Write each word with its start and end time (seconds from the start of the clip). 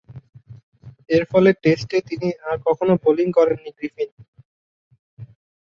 এরফলে 1.09 1.51
টেস্টে 1.63 1.97
তিনি 2.09 2.27
আর 2.47 2.55
কখনও 2.67 2.95
বোলিং 3.03 3.27
করেননি 3.37 3.71
গ্রিফিন। 3.77 4.09